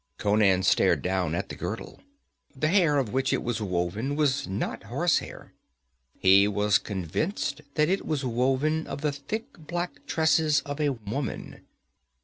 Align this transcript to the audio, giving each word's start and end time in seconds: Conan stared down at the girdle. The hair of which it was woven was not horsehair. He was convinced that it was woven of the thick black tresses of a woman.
Conan 0.17 0.63
stared 0.63 1.03
down 1.03 1.35
at 1.35 1.49
the 1.49 1.55
girdle. 1.55 2.01
The 2.55 2.69
hair 2.69 2.97
of 2.97 3.13
which 3.13 3.31
it 3.31 3.43
was 3.43 3.61
woven 3.61 4.15
was 4.15 4.47
not 4.47 4.85
horsehair. 4.85 5.53
He 6.17 6.47
was 6.47 6.79
convinced 6.79 7.61
that 7.75 7.87
it 7.87 8.03
was 8.03 8.25
woven 8.25 8.87
of 8.87 9.01
the 9.01 9.11
thick 9.11 9.53
black 9.59 10.07
tresses 10.07 10.61
of 10.61 10.81
a 10.81 10.89
woman. 10.89 11.67